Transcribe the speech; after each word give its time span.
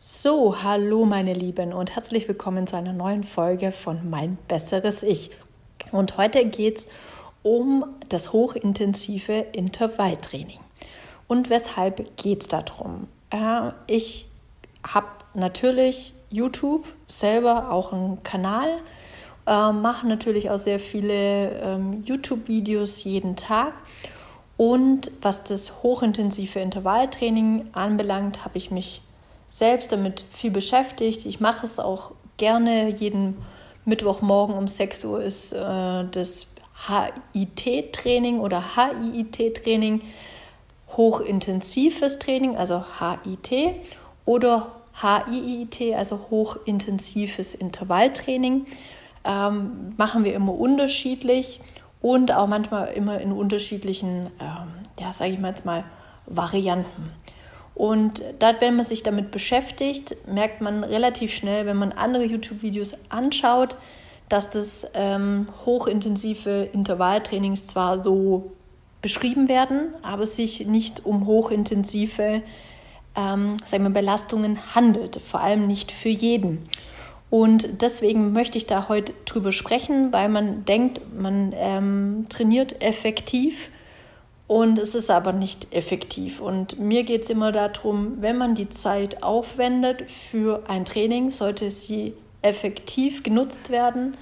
So, 0.00 0.62
hallo 0.62 1.06
meine 1.06 1.32
Lieben 1.32 1.72
und 1.72 1.96
herzlich 1.96 2.28
willkommen 2.28 2.68
zu 2.68 2.76
einer 2.76 2.92
neuen 2.92 3.24
Folge 3.24 3.72
von 3.72 4.08
Mein 4.08 4.38
besseres 4.46 5.02
Ich. 5.02 5.32
Und 5.90 6.16
heute 6.16 6.46
geht 6.46 6.78
es 6.78 6.88
um 7.42 7.84
das 8.08 8.32
hochintensive 8.32 9.46
Intervalltraining. 9.50 10.60
Und 11.26 11.50
weshalb 11.50 12.16
geht 12.16 12.42
es 12.42 12.46
darum? 12.46 13.08
Äh, 13.30 13.72
ich 13.88 14.28
habe 14.86 15.08
natürlich 15.34 16.14
YouTube 16.30 16.86
selber 17.08 17.72
auch 17.72 17.92
einen 17.92 18.22
Kanal, 18.22 18.68
äh, 19.48 19.72
mache 19.72 20.06
natürlich 20.06 20.48
auch 20.50 20.58
sehr 20.58 20.78
viele 20.78 21.60
ähm, 21.60 22.04
YouTube-Videos 22.04 23.02
jeden 23.02 23.34
Tag. 23.34 23.72
Und 24.56 25.10
was 25.22 25.42
das 25.42 25.82
hochintensive 25.82 26.60
Intervalltraining 26.60 27.70
anbelangt, 27.72 28.44
habe 28.44 28.58
ich 28.58 28.70
mich 28.70 29.02
selbst 29.48 29.90
damit 29.90 30.24
viel 30.30 30.52
beschäftigt. 30.52 31.26
Ich 31.26 31.40
mache 31.40 31.66
es 31.66 31.80
auch 31.80 32.12
gerne. 32.36 32.88
Jeden 32.90 33.38
Mittwochmorgen 33.84 34.54
um 34.54 34.68
6 34.68 35.04
Uhr 35.06 35.22
ist 35.22 35.52
äh, 35.52 36.04
das 36.10 36.48
HIT-Training 36.86 38.38
oder 38.38 38.62
HIIT-Training, 38.76 40.02
hochintensives 40.96 42.18
Training, 42.18 42.56
also 42.56 42.84
HIT, 43.00 43.74
oder 44.24 44.72
HIIT, 45.00 45.94
also 45.96 46.20
hochintensives 46.30 47.54
Intervalltraining. 47.54 48.66
Ähm, 49.24 49.94
machen 49.96 50.24
wir 50.24 50.34
immer 50.34 50.54
unterschiedlich 50.54 51.60
und 52.00 52.32
auch 52.32 52.46
manchmal 52.46 52.88
immer 52.88 53.20
in 53.20 53.32
unterschiedlichen, 53.32 54.30
ähm, 54.40 54.68
ja, 55.00 55.12
sage 55.12 55.32
ich 55.32 55.38
mal 55.40 55.48
jetzt 55.48 55.64
mal, 55.64 55.84
Varianten. 56.26 57.10
Und 57.78 58.24
da, 58.40 58.60
wenn 58.60 58.74
man 58.74 58.84
sich 58.84 59.04
damit 59.04 59.30
beschäftigt, 59.30 60.16
merkt 60.26 60.60
man 60.60 60.82
relativ 60.82 61.32
schnell, 61.32 61.64
wenn 61.64 61.76
man 61.76 61.92
andere 61.92 62.24
YouTube-Videos 62.24 62.94
anschaut, 63.08 63.76
dass 64.28 64.50
das 64.50 64.90
ähm, 64.94 65.46
hochintensive 65.64 66.68
Intervalltrainings 66.72 67.68
zwar 67.68 68.02
so 68.02 68.50
beschrieben 69.00 69.48
werden, 69.48 69.94
aber 70.02 70.26
sich 70.26 70.66
nicht 70.66 71.06
um 71.06 71.26
hochintensive 71.26 72.42
ähm, 73.14 73.56
sagen 73.64 73.84
wir, 73.84 73.90
Belastungen 73.90 74.74
handelt, 74.74 75.20
vor 75.24 75.40
allem 75.40 75.68
nicht 75.68 75.92
für 75.92 76.08
jeden. 76.08 76.68
Und 77.30 77.80
deswegen 77.80 78.32
möchte 78.32 78.58
ich 78.58 78.66
da 78.66 78.88
heute 78.88 79.12
drüber 79.24 79.52
sprechen, 79.52 80.12
weil 80.12 80.28
man 80.28 80.64
denkt, 80.64 81.00
man 81.16 81.54
ähm, 81.56 82.26
trainiert 82.28 82.82
effektiv 82.82 83.70
und 84.48 84.78
es 84.78 84.94
ist 84.94 85.10
aber 85.10 85.32
nicht 85.32 85.72
effektiv. 85.74 86.40
Und 86.40 86.80
mir 86.80 87.04
geht 87.04 87.22
es 87.22 87.30
immer 87.30 87.52
darum, 87.52 88.22
wenn 88.22 88.38
man 88.38 88.54
die 88.54 88.70
Zeit 88.70 89.22
aufwendet 89.22 90.10
für 90.10 90.62
ein 90.68 90.86
Training, 90.86 91.30
sollte 91.30 91.70
sie 91.70 92.14
effektiv 92.40 93.22
genutzt 93.22 93.68
werden. 93.68 94.16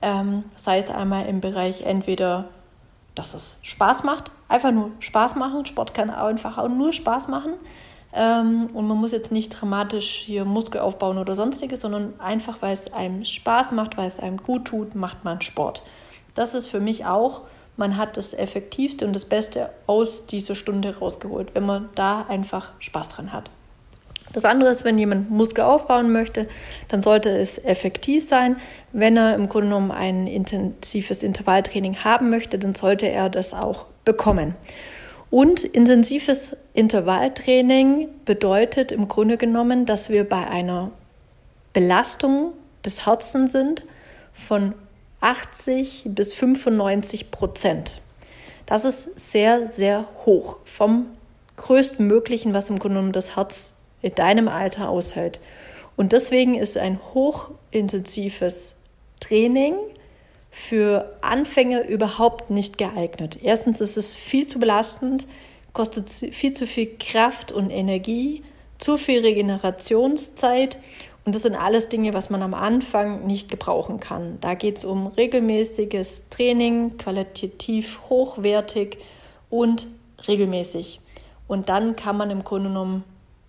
Ähm, 0.00 0.44
sei 0.56 0.78
es 0.78 0.90
einmal 0.90 1.26
im 1.26 1.42
Bereich 1.42 1.82
entweder, 1.82 2.48
dass 3.14 3.34
es 3.34 3.58
Spaß 3.62 4.04
macht, 4.04 4.30
einfach 4.48 4.72
nur 4.72 4.90
Spaß 5.00 5.36
machen. 5.36 5.66
Sport 5.66 5.92
kann 5.92 6.08
einfach 6.08 6.56
auch 6.56 6.68
nur 6.68 6.94
Spaß 6.94 7.28
machen. 7.28 7.52
Ähm, 8.14 8.70
und 8.72 8.88
man 8.88 8.96
muss 8.96 9.12
jetzt 9.12 9.32
nicht 9.32 9.50
dramatisch 9.50 10.08
hier 10.08 10.46
Muskel 10.46 10.80
aufbauen 10.80 11.18
oder 11.18 11.34
sonstiges, 11.34 11.82
sondern 11.82 12.18
einfach, 12.20 12.62
weil 12.62 12.72
es 12.72 12.90
einem 12.94 13.22
Spaß 13.22 13.72
macht, 13.72 13.98
weil 13.98 14.06
es 14.06 14.18
einem 14.18 14.38
gut 14.38 14.64
tut, 14.64 14.94
macht 14.94 15.24
man 15.24 15.42
Sport. 15.42 15.82
Das 16.34 16.54
ist 16.54 16.68
für 16.68 16.80
mich 16.80 17.04
auch 17.04 17.42
man 17.78 17.96
hat 17.96 18.16
das 18.16 18.34
Effektivste 18.34 19.06
und 19.06 19.14
das 19.14 19.24
Beste 19.24 19.70
aus 19.86 20.26
dieser 20.26 20.56
Stunde 20.56 20.98
rausgeholt, 20.98 21.54
wenn 21.54 21.64
man 21.64 21.88
da 21.94 22.26
einfach 22.28 22.72
Spaß 22.80 23.08
dran 23.08 23.32
hat. 23.32 23.50
Das 24.32 24.44
andere 24.44 24.68
ist, 24.68 24.84
wenn 24.84 24.98
jemand 24.98 25.30
Muskel 25.30 25.64
aufbauen 25.64 26.12
möchte, 26.12 26.48
dann 26.88 27.00
sollte 27.00 27.30
es 27.30 27.56
effektiv 27.64 28.28
sein. 28.28 28.56
Wenn 28.92 29.16
er 29.16 29.34
im 29.36 29.48
Grunde 29.48 29.68
genommen 29.68 29.90
ein 29.90 30.26
intensives 30.26 31.22
Intervalltraining 31.22 32.04
haben 32.04 32.28
möchte, 32.30 32.58
dann 32.58 32.74
sollte 32.74 33.08
er 33.08 33.30
das 33.30 33.54
auch 33.54 33.86
bekommen. 34.04 34.54
Und 35.30 35.62
intensives 35.62 36.56
Intervalltraining 36.74 38.08
bedeutet 38.24 38.92
im 38.92 39.08
Grunde 39.08 39.36
genommen, 39.36 39.86
dass 39.86 40.10
wir 40.10 40.28
bei 40.28 40.46
einer 40.46 40.90
Belastung 41.72 42.52
des 42.84 43.06
Herzens 43.06 43.52
sind 43.52 43.84
von 44.32 44.74
80 45.20 46.04
bis 46.06 46.34
95 46.34 47.30
Prozent. 47.30 48.00
Das 48.66 48.84
ist 48.84 49.18
sehr, 49.18 49.66
sehr 49.66 50.08
hoch 50.24 50.56
vom 50.64 51.06
größtmöglichen, 51.56 52.54
was 52.54 52.70
im 52.70 52.78
Grunde 52.78 52.96
genommen 52.96 53.12
das 53.12 53.36
Herz 53.36 53.74
in 54.02 54.14
deinem 54.14 54.48
Alter 54.48 54.88
aushält. 54.88 55.40
Und 55.96 56.12
deswegen 56.12 56.54
ist 56.54 56.76
ein 56.76 57.00
hochintensives 57.14 58.76
Training 59.20 59.74
für 60.50 61.16
Anfänger 61.20 61.88
überhaupt 61.88 62.50
nicht 62.50 62.78
geeignet. 62.78 63.38
Erstens 63.42 63.80
ist 63.80 63.96
es 63.96 64.14
viel 64.14 64.46
zu 64.46 64.58
belastend, 64.58 65.26
kostet 65.72 66.10
viel 66.10 66.52
zu 66.52 66.66
viel 66.66 66.96
Kraft 66.98 67.52
und 67.52 67.70
Energie, 67.70 68.42
zu 68.78 68.96
viel 68.96 69.20
Regenerationszeit 69.20 70.78
und 71.28 71.34
das 71.34 71.42
sind 71.42 71.56
alles 71.56 71.90
Dinge, 71.90 72.14
was 72.14 72.30
man 72.30 72.42
am 72.42 72.54
Anfang 72.54 73.26
nicht 73.26 73.50
gebrauchen 73.50 74.00
kann. 74.00 74.38
Da 74.40 74.54
geht 74.54 74.78
es 74.78 74.86
um 74.86 75.08
regelmäßiges 75.08 76.30
Training, 76.30 76.96
qualitativ 76.96 78.00
hochwertig 78.08 78.96
und 79.50 79.88
regelmäßig. 80.26 81.02
Und 81.46 81.68
dann 81.68 81.96
kann 81.96 82.16
man 82.16 82.30
im 82.30 82.44
Grunde 82.44 82.70
genommen 82.70 83.04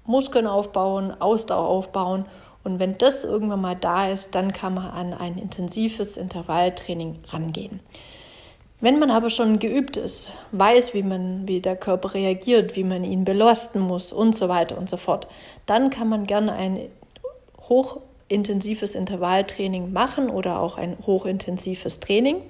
Muskeln 0.06 0.46
aufbauen, 0.46 1.16
Ausdauer 1.22 1.70
aufbauen. 1.70 2.26
Und 2.66 2.80
wenn 2.80 2.98
das 2.98 3.24
irgendwann 3.24 3.62
mal 3.62 3.78
da 3.78 4.10
ist, 4.10 4.36
dann 4.36 4.52
kann 4.52 4.74
man 4.74 4.90
an 4.90 5.14
ein 5.14 5.38
intensives 5.38 6.18
Intervalltraining 6.18 7.20
rangehen. 7.30 7.80
Wenn 8.82 9.00
man 9.00 9.10
aber 9.10 9.30
schon 9.30 9.60
geübt 9.60 9.96
ist, 9.96 10.34
weiß, 10.52 10.94
wie 10.94 11.04
man, 11.04 11.48
wie 11.48 11.62
der 11.62 11.78
Körper 11.78 12.14
reagiert, 12.14 12.76
wie 12.76 12.84
man 12.84 13.06
ihn 13.06 13.24
belasten 13.24 13.80
muss 13.80 14.12
und 14.12 14.36
so 14.36 14.50
weiter 14.50 14.78
und 14.78 14.90
so 14.90 14.98
fort, 14.98 15.30
dann 15.66 15.90
kann 15.90 16.10
man 16.10 16.26
gerne 16.28 16.52
ein 16.52 16.90
hochintensives 17.70 18.96
Intervalltraining 18.96 19.94
machen 19.94 20.30
oder 20.30 20.60
auch 20.60 20.78
ein 20.78 20.98
hochintensives 21.06 22.00
Training. 22.00 22.42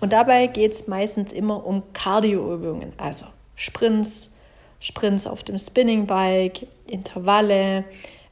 Und 0.00 0.12
dabei 0.12 0.46
geht 0.46 0.72
es 0.72 0.88
meistens 0.88 1.32
immer 1.32 1.64
um 1.64 1.82
Cardioübungen, 1.92 2.92
also 2.98 3.26
Sprints, 3.54 4.32
Sprints 4.80 5.26
auf 5.26 5.42
dem 5.42 5.58
Spinningbike, 5.58 6.66
Intervalle, 6.86 7.84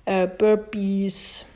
äh, 0.05 0.27
Burpees, 0.27 1.47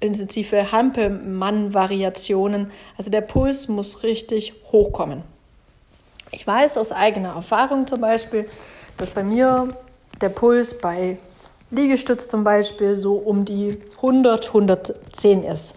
intensive 0.00 0.70
Hampelmann-Variationen. 0.70 2.70
Also 2.98 3.10
der 3.10 3.22
Puls 3.22 3.68
muss 3.68 4.02
richtig 4.02 4.52
hochkommen. 4.70 5.22
Ich 6.32 6.46
weiß 6.46 6.76
aus 6.76 6.92
eigener 6.92 7.34
Erfahrung 7.34 7.86
zum 7.86 8.02
Beispiel, 8.02 8.46
dass 8.96 9.10
bei 9.10 9.22
mir 9.22 9.68
der 10.20 10.28
Puls 10.28 10.78
bei 10.78 11.16
Liegestütz 11.70 12.28
zum 12.28 12.44
Beispiel 12.44 12.94
so 12.94 13.14
um 13.14 13.44
die 13.44 13.78
100, 13.96 14.48
110 14.48 15.42
ist. 15.42 15.74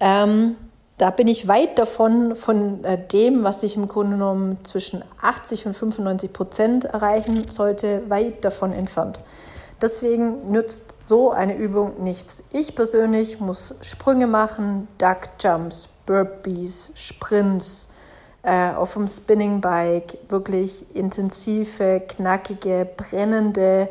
Ähm, 0.00 0.56
da 0.98 1.10
bin 1.10 1.26
ich 1.26 1.48
weit 1.48 1.78
davon, 1.78 2.36
von 2.36 2.84
äh, 2.84 2.98
dem, 3.08 3.44
was 3.44 3.62
ich 3.62 3.76
im 3.76 3.88
Grunde 3.88 4.16
genommen 4.16 4.58
zwischen 4.64 5.02
80 5.20 5.66
und 5.66 5.74
95 5.74 6.32
Prozent 6.32 6.84
erreichen 6.84 7.48
sollte, 7.48 8.02
weit 8.08 8.44
davon 8.44 8.72
entfernt. 8.72 9.20
Deswegen 9.80 10.52
nützt 10.52 10.94
so 11.04 11.32
eine 11.32 11.56
Übung 11.56 12.04
nichts. 12.04 12.44
Ich 12.52 12.76
persönlich 12.76 13.40
muss 13.40 13.74
Sprünge 13.80 14.28
machen, 14.28 14.86
Duck 14.98 15.28
Jumps, 15.40 15.88
Burpees, 16.06 16.92
Sprints, 16.94 17.88
äh, 18.42 18.70
auf 18.70 18.94
dem 18.94 19.08
Spinning 19.08 19.60
Bike, 19.60 20.18
wirklich 20.28 20.94
intensive, 20.94 22.00
knackige, 22.06 22.88
brennende 22.96 23.88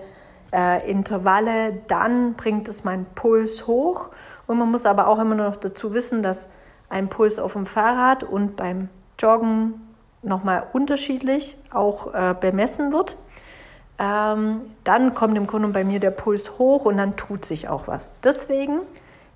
äh, 0.54 0.90
Intervalle, 0.90 1.82
dann 1.88 2.34
bringt 2.34 2.68
es 2.68 2.84
meinen 2.84 3.06
Puls 3.16 3.68
hoch. 3.68 4.10
Und 4.48 4.58
man 4.58 4.70
muss 4.70 4.86
aber 4.86 5.08
auch 5.08 5.20
immer 5.20 5.36
noch 5.36 5.56
dazu 5.56 5.94
wissen, 5.94 6.24
dass 6.24 6.50
ein 6.90 7.08
Puls 7.08 7.40
auf 7.40 7.54
dem 7.54 7.66
Fahrrad 7.66 8.24
und 8.24 8.56
beim 8.56 8.90
Joggen 9.18 9.82
nochmal 10.24 10.68
unterschiedlich 10.74 11.58
auch 11.72 12.14
äh, 12.14 12.36
bemessen 12.40 12.92
wird. 12.92 13.18
Ähm, 13.98 14.62
dann 14.84 15.14
kommt 15.14 15.38
im 15.38 15.48
Grunde 15.48 15.70
bei 15.70 15.84
mir 15.84 16.00
der 16.00 16.12
Puls 16.12 16.58
hoch 16.58 16.86
und 16.86 16.98
dann 16.98 17.16
tut 17.16 17.46
sich 17.46 17.70
auch 17.70 17.88
was. 17.88 18.20
Deswegen 18.22 18.80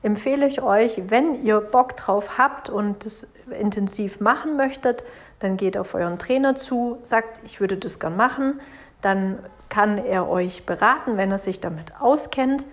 empfehle 0.03 0.45
ich 0.47 0.61
euch, 0.61 1.01
wenn 1.09 1.43
ihr 1.43 1.59
Bock 1.59 1.95
drauf 1.95 2.37
habt 2.37 2.69
und 2.69 3.05
das 3.05 3.27
intensiv 3.59 4.19
machen 4.19 4.57
möchtet, 4.57 5.03
dann 5.39 5.57
geht 5.57 5.77
auf 5.77 5.93
euren 5.93 6.17
Trainer 6.17 6.55
zu, 6.55 6.97
sagt, 7.03 7.41
ich 7.45 7.59
würde 7.59 7.77
das 7.77 7.99
gern 7.99 8.15
machen 8.15 8.59
dann 9.05 9.37
kann 9.69 9.97
er 9.97 10.27
euch 10.27 10.65
beraten, 10.65 11.15
wenn 11.17 11.31
er 11.31 11.37
sich 11.37 11.59
damit 11.59 12.01
auskennt. 12.01 12.65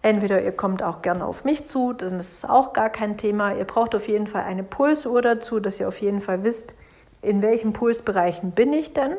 Entweder 0.00 0.42
ihr 0.42 0.52
kommt 0.52 0.82
auch 0.82 1.02
gerne 1.02 1.26
auf 1.26 1.44
mich 1.44 1.66
zu, 1.66 1.92
dann 1.92 2.18
ist 2.18 2.38
es 2.38 2.44
auch 2.48 2.72
gar 2.72 2.88
kein 2.88 3.18
Thema. 3.18 3.52
Ihr 3.54 3.64
braucht 3.64 3.94
auf 3.94 4.08
jeden 4.08 4.26
Fall 4.26 4.44
eine 4.44 4.62
Pulsuhr 4.62 5.20
dazu, 5.20 5.60
dass 5.60 5.78
ihr 5.78 5.88
auf 5.88 6.00
jeden 6.00 6.22
Fall 6.22 6.42
wisst, 6.42 6.74
in 7.20 7.42
welchen 7.42 7.74
Pulsbereichen 7.74 8.52
bin 8.52 8.72
ich 8.72 8.94
denn. 8.94 9.12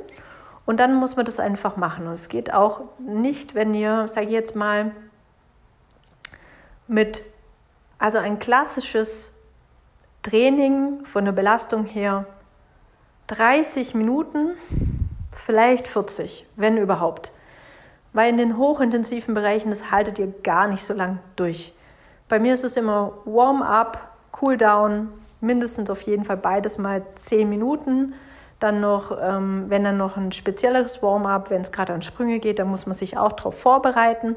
Und 0.66 0.80
dann 0.80 0.96
muss 0.96 1.16
man 1.16 1.26
das 1.26 1.40
einfach 1.40 1.78
machen. 1.78 2.08
Und 2.08 2.14
es 2.14 2.30
geht 2.30 2.52
auch 2.54 2.82
nicht, 2.98 3.54
wenn 3.54 3.74
ihr, 3.76 4.08
sage 4.08 4.28
ich 4.28 4.34
jetzt 4.34 4.56
mal, 4.56 4.92
mit, 6.88 7.22
also 8.00 8.18
ein 8.18 8.40
klassisches 8.40 9.34
Training 10.24 11.06
von 11.06 11.26
der 11.26 11.32
Belastung 11.32 11.86
her 11.86 12.26
30 13.28 13.94
Minuten, 13.94 14.52
vielleicht 15.40 15.88
40, 15.88 16.46
wenn 16.56 16.78
überhaupt. 16.78 17.32
Weil 18.14 18.30
in 18.30 18.38
den 18.38 18.58
hochintensiven 18.58 19.34
Bereichen, 19.34 19.70
das 19.70 19.92
haltet 19.92 20.20
ihr 20.20 20.34
gar 20.44 20.68
nicht 20.68 20.84
so 20.84 20.94
lang 20.94 21.20
durch. 21.36 21.74
Bei 22.28 22.40
mir 22.40 22.54
ist 22.54 22.64
es 22.64 22.78
immer 22.78 23.14
Warm-up, 23.26 24.10
Cool-down, 24.42 25.10
mindestens 25.42 25.90
auf 25.90 26.02
jeden 26.04 26.26
Fall 26.26 26.38
beides 26.38 26.78
mal 26.78 27.04
10 27.16 27.50
Minuten. 27.50 28.14
Dann 28.60 28.82
noch, 28.82 29.18
ähm, 29.22 29.66
wenn 29.70 29.84
dann 29.84 29.98
noch 29.98 30.18
ein 30.18 30.32
spezielleres 30.32 31.02
Warm-up, 31.02 31.50
wenn 31.50 31.62
es 31.62 31.72
gerade 31.72 31.94
an 31.94 32.02
Sprünge 32.02 32.40
geht, 32.40 32.60
dann 32.60 32.68
muss 32.68 32.86
man 32.86 32.94
sich 32.94 33.18
auch 33.18 33.32
darauf 33.32 33.58
vorbereiten. 33.58 34.36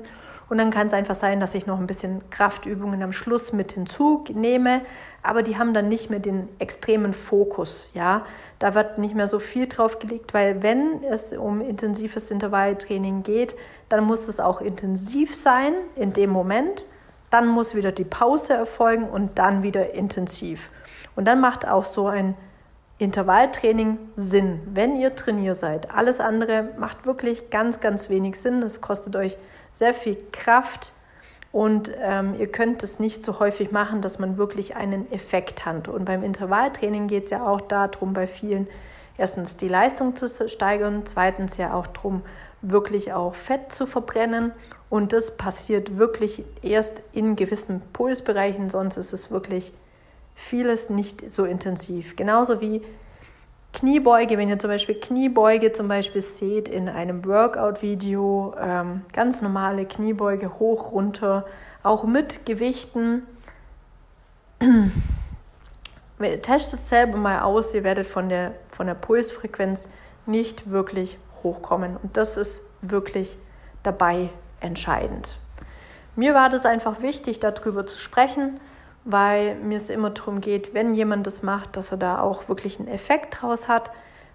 Und 0.52 0.58
dann 0.58 0.70
kann 0.70 0.88
es 0.88 0.92
einfach 0.92 1.14
sein, 1.14 1.40
dass 1.40 1.54
ich 1.54 1.64
noch 1.64 1.80
ein 1.80 1.86
bisschen 1.86 2.28
Kraftübungen 2.28 3.02
am 3.02 3.14
Schluss 3.14 3.54
mit 3.54 3.72
hinzunehme, 3.72 4.82
aber 5.22 5.42
die 5.42 5.56
haben 5.56 5.72
dann 5.72 5.88
nicht 5.88 6.10
mehr 6.10 6.18
den 6.18 6.46
extremen 6.58 7.14
Fokus. 7.14 7.88
Ja, 7.94 8.26
da 8.58 8.74
wird 8.74 8.98
nicht 8.98 9.14
mehr 9.14 9.28
so 9.28 9.38
viel 9.38 9.66
drauf 9.66 9.98
gelegt, 9.98 10.34
weil 10.34 10.62
wenn 10.62 11.02
es 11.04 11.32
um 11.32 11.62
intensives 11.62 12.30
Intervalltraining 12.30 13.22
geht, 13.22 13.54
dann 13.88 14.04
muss 14.04 14.28
es 14.28 14.40
auch 14.40 14.60
intensiv 14.60 15.34
sein 15.34 15.72
in 15.96 16.12
dem 16.12 16.28
Moment. 16.28 16.84
Dann 17.30 17.48
muss 17.48 17.74
wieder 17.74 17.90
die 17.90 18.04
Pause 18.04 18.52
erfolgen 18.52 19.04
und 19.04 19.38
dann 19.38 19.62
wieder 19.62 19.94
intensiv. 19.94 20.68
Und 21.16 21.24
dann 21.24 21.40
macht 21.40 21.66
auch 21.66 21.84
so 21.84 22.08
ein 22.08 22.34
Intervalltraining 22.98 23.98
Sinn, 24.16 24.60
wenn 24.72 24.96
ihr 24.96 25.14
trainiert 25.14 25.56
seid. 25.56 25.90
Alles 25.90 26.20
andere 26.20 26.68
macht 26.78 27.04
wirklich 27.04 27.50
ganz, 27.50 27.80
ganz 27.80 28.08
wenig 28.08 28.40
Sinn. 28.40 28.62
Es 28.62 28.80
kostet 28.80 29.16
euch 29.16 29.36
sehr 29.72 29.94
viel 29.94 30.16
Kraft 30.30 30.92
und 31.52 31.90
ähm, 32.00 32.34
ihr 32.38 32.50
könnt 32.50 32.82
es 32.82 32.98
nicht 32.98 33.22
so 33.22 33.38
häufig 33.38 33.72
machen, 33.72 34.00
dass 34.00 34.18
man 34.18 34.38
wirklich 34.38 34.74
einen 34.74 35.10
Effekt 35.12 35.66
hat. 35.66 35.88
Und 35.88 36.06
beim 36.06 36.22
Intervalltraining 36.22 37.08
geht 37.08 37.24
es 37.24 37.30
ja 37.30 37.46
auch 37.46 37.60
darum, 37.60 38.14
bei 38.14 38.26
vielen 38.26 38.68
erstens 39.18 39.56
die 39.58 39.68
Leistung 39.68 40.16
zu 40.16 40.48
steigern, 40.48 41.02
zweitens 41.04 41.58
ja 41.58 41.74
auch 41.74 41.86
darum, 41.86 42.22
wirklich 42.62 43.12
auch 43.12 43.34
Fett 43.34 43.72
zu 43.72 43.86
verbrennen. 43.86 44.52
Und 44.88 45.12
das 45.12 45.36
passiert 45.36 45.98
wirklich 45.98 46.44
erst 46.62 47.02
in 47.12 47.36
gewissen 47.36 47.82
Pulsbereichen, 47.92 48.70
sonst 48.70 48.96
ist 48.96 49.12
es 49.12 49.30
wirklich 49.30 49.72
vieles 50.34 50.90
nicht 50.90 51.32
so 51.32 51.44
intensiv. 51.44 52.16
Genauso 52.16 52.60
wie 52.60 52.82
Kniebeuge, 53.72 54.36
wenn 54.36 54.48
ihr 54.48 54.58
zum 54.58 54.70
Beispiel 54.70 54.96
Kniebeuge 54.96 55.72
zum 55.72 55.88
Beispiel 55.88 56.20
seht 56.20 56.68
in 56.68 56.88
einem 56.88 57.24
Workout-Video, 57.24 58.54
ähm, 58.60 59.02
ganz 59.12 59.40
normale 59.40 59.86
Kniebeuge 59.86 60.58
hoch, 60.58 60.92
runter, 60.92 61.46
auch 61.82 62.04
mit 62.04 62.44
Gewichten. 62.44 63.22
Testet 66.42 66.80
selber 66.82 67.16
mal 67.16 67.40
aus, 67.40 67.74
ihr 67.74 67.82
werdet 67.82 68.06
von 68.06 68.28
der, 68.28 68.54
von 68.68 68.86
der 68.86 68.94
Pulsfrequenz 68.94 69.88
nicht 70.26 70.70
wirklich 70.70 71.18
hochkommen. 71.42 71.96
Und 71.96 72.16
das 72.16 72.36
ist 72.36 72.62
wirklich 72.82 73.38
dabei 73.82 74.28
entscheidend. 74.60 75.38
Mir 76.14 76.34
war 76.34 76.50
das 76.50 76.66
einfach 76.66 77.00
wichtig, 77.00 77.40
darüber 77.40 77.86
zu 77.86 77.98
sprechen 77.98 78.60
weil 79.04 79.56
mir 79.56 79.76
es 79.76 79.90
immer 79.90 80.10
darum 80.10 80.40
geht, 80.40 80.74
wenn 80.74 80.94
jemand 80.94 81.26
das 81.26 81.42
macht, 81.42 81.76
dass 81.76 81.90
er 81.90 81.96
da 81.96 82.20
auch 82.20 82.48
wirklich 82.48 82.78
einen 82.78 82.88
Effekt 82.88 83.40
draus 83.40 83.68
hat. 83.68 83.90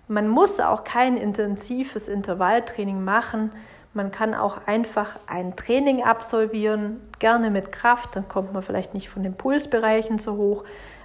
Man 0.07 0.27
muss 0.27 0.59
auch 0.59 0.83
kein 0.83 1.17
intensives 1.17 2.07
Intervalltraining 2.07 3.03
machen. 3.03 3.51
Man 3.93 4.11
kann 4.11 4.33
auch 4.33 4.59
einfach 4.67 5.17
ein 5.25 5.55
Training 5.55 6.03
absolvieren, 6.03 7.01
gerne 7.19 7.49
mit 7.49 7.71
Kraft, 7.71 8.15
dann 8.15 8.27
kommt 8.27 8.53
man 8.53 8.61
vielleicht 8.61 8.93
nicht 8.93 9.09
von 9.09 9.23
den 9.23 9.33
Pulsbereichen 9.33 10.19
so 10.19 10.35
hoch, 10.37 10.63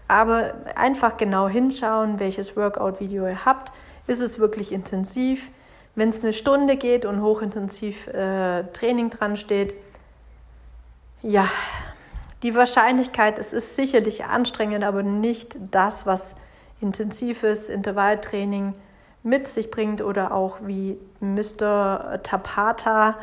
aber 0.08 0.54
einfach 0.74 1.16
genau 1.16 1.48
hinschauen, 1.48 2.20
welches 2.20 2.56
Workout-Video 2.56 3.26
ihr 3.26 3.44
habt. 3.44 3.72
Ist 4.06 4.20
es 4.20 4.38
wirklich 4.38 4.72
intensiv? 4.72 5.48
Wenn 5.94 6.08
es 6.08 6.22
eine 6.22 6.32
Stunde 6.32 6.76
geht 6.76 7.06
und 7.06 7.22
hochintensiv 7.22 8.08
äh, 8.08 8.64
Training 8.72 9.10
dran 9.10 9.36
steht, 9.36 9.74
ja, 11.22 11.46
die 12.42 12.54
Wahrscheinlichkeit, 12.54 13.38
es 13.38 13.52
ist 13.52 13.76
sicherlich 13.76 14.24
anstrengend, 14.24 14.84
aber 14.84 15.02
nicht 15.02 15.56
das, 15.70 16.06
was 16.06 16.34
intensives 16.80 17.68
Intervalltraining 17.68 18.74
mit 19.22 19.46
sich 19.46 19.70
bringt 19.70 20.02
oder 20.02 20.32
auch 20.32 20.58
wie 20.62 20.98
Mr. 21.20 22.20
Tapata 22.22 23.18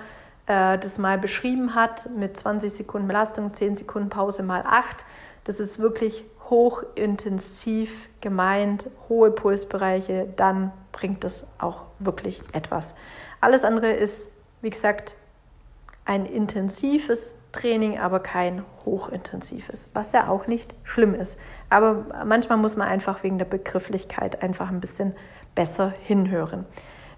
äh, 0.47 0.77
das 0.77 0.97
mal 0.97 1.17
beschrieben 1.17 1.75
hat 1.75 2.09
mit 2.15 2.37
20 2.37 2.71
Sekunden 2.71 3.07
Belastung, 3.07 3.53
10 3.53 3.75
Sekunden 3.75 4.09
Pause 4.09 4.43
mal 4.43 4.63
8. 4.65 5.03
Das 5.43 5.59
ist 5.59 5.79
wirklich 5.79 6.23
hochintensiv 6.49 8.09
gemeint, 8.21 8.89
hohe 9.09 9.31
Pulsbereiche, 9.31 10.27
dann 10.35 10.71
bringt 10.91 11.23
das 11.23 11.47
auch 11.59 11.83
wirklich 11.99 12.41
etwas. 12.53 12.95
Alles 13.41 13.63
andere 13.63 13.91
ist, 13.91 14.31
wie 14.61 14.69
gesagt, 14.69 15.15
ein 16.09 16.25
intensives 16.25 17.35
Training, 17.51 17.99
aber 17.99 18.19
kein 18.19 18.63
hochintensives, 18.83 19.91
was 19.93 20.11
ja 20.11 20.27
auch 20.27 20.47
nicht 20.47 20.73
schlimm 20.83 21.13
ist. 21.13 21.37
Aber 21.69 22.03
manchmal 22.25 22.57
muss 22.57 22.75
man 22.75 22.87
einfach 22.87 23.21
wegen 23.21 23.37
der 23.37 23.45
Begrifflichkeit 23.45 24.41
einfach 24.41 24.69
ein 24.69 24.79
bisschen 24.79 25.13
besser 25.53 25.93
hinhören. 26.01 26.65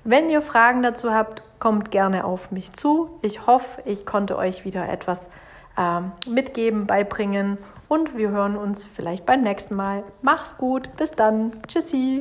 Wenn 0.04 0.30
ihr 0.30 0.42
Fragen 0.42 0.84
dazu 0.84 1.14
habt, 1.14 1.42
kommt 1.60 1.90
gerne 1.92 2.26
auf 2.26 2.52
mich 2.52 2.74
zu. 2.74 3.18
Ich 3.22 3.48
hoffe, 3.48 3.82
ich 3.86 4.06
konnte 4.06 4.38
euch 4.38 4.66
wieder 4.66 4.90
etwas 4.90 5.30
äh, 5.78 6.02
mitgeben, 6.30 6.86
beibringen 6.86 7.60
und 7.88 8.18
wir 8.18 8.30
hören 8.30 8.58
uns 8.58 8.84
vielleicht 8.84 9.26
beim 9.26 9.42
nächsten 9.42 9.76
Mal. 9.76 10.04
Mach's 10.22 10.58
gut, 10.58 10.90
bis 10.98 11.12
dann. 11.12 11.54
Tschüssi. 11.66 12.20